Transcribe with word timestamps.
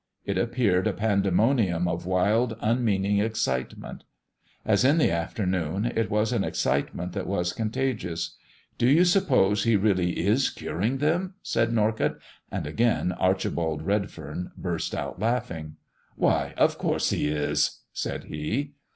It 0.25 0.35
appeared 0.35 0.87
a 0.87 0.93
pandemonium 0.93 1.87
of 1.87 2.07
wild, 2.07 2.57
unmeaning 2.59 3.19
excitement. 3.19 4.03
As 4.65 4.83
in 4.83 4.97
the 4.97 5.11
afternoon, 5.11 5.85
it 5.95 6.09
was 6.09 6.33
an 6.33 6.43
excitement 6.43 7.13
that 7.13 7.27
was 7.27 7.53
contagious. 7.53 8.35
"Do 8.79 8.87
you 8.87 9.05
suppose 9.05 9.63
He 9.63 9.75
really 9.75 10.13
is 10.25 10.49
curing 10.49 10.97
them?" 10.97 11.35
said 11.43 11.71
Norcott, 11.71 12.17
and 12.51 12.65
again 12.65 13.11
Archibald 13.11 13.83
Redfern 13.83 14.51
burst 14.57 14.95
out 14.95 15.19
laughing. 15.19 15.75
"Why, 16.15 16.55
of 16.57 16.79
course 16.79 17.11
He 17.11 17.27
is," 17.27 17.81
said 17.93 18.23
he. 18.23 18.71